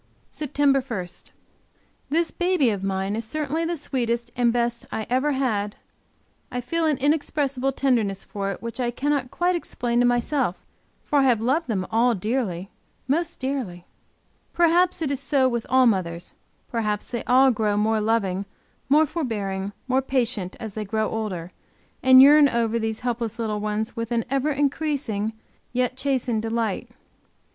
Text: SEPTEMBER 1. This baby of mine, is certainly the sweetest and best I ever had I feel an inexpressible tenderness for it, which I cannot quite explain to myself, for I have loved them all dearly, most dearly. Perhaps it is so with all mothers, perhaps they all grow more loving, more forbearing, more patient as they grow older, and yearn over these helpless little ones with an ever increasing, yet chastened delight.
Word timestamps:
SEPTEMBER 0.31 0.81
1. 0.81 1.07
This 2.09 2.31
baby 2.31 2.71
of 2.71 2.83
mine, 2.83 3.15
is 3.15 3.23
certainly 3.23 3.65
the 3.65 3.77
sweetest 3.77 4.31
and 4.35 4.51
best 4.51 4.83
I 4.91 5.05
ever 5.11 5.33
had 5.33 5.75
I 6.51 6.59
feel 6.59 6.87
an 6.87 6.97
inexpressible 6.97 7.71
tenderness 7.71 8.23
for 8.23 8.49
it, 8.51 8.63
which 8.63 8.79
I 8.79 8.89
cannot 8.89 9.29
quite 9.29 9.55
explain 9.55 9.99
to 9.99 10.05
myself, 10.07 10.65
for 11.05 11.19
I 11.19 11.25
have 11.25 11.39
loved 11.39 11.67
them 11.67 11.85
all 11.91 12.15
dearly, 12.15 12.71
most 13.07 13.39
dearly. 13.39 13.85
Perhaps 14.53 15.03
it 15.03 15.11
is 15.11 15.19
so 15.19 15.47
with 15.47 15.67
all 15.69 15.85
mothers, 15.85 16.33
perhaps 16.67 17.11
they 17.11 17.23
all 17.25 17.51
grow 17.51 17.77
more 17.77 18.01
loving, 18.01 18.45
more 18.89 19.05
forbearing, 19.05 19.71
more 19.87 20.01
patient 20.01 20.55
as 20.59 20.73
they 20.73 20.83
grow 20.83 21.11
older, 21.11 21.51
and 22.01 22.23
yearn 22.23 22.49
over 22.49 22.79
these 22.79 23.01
helpless 23.01 23.37
little 23.37 23.59
ones 23.59 23.95
with 23.95 24.11
an 24.11 24.25
ever 24.31 24.49
increasing, 24.49 25.33
yet 25.73 25.95
chastened 25.95 26.41
delight. 26.41 26.89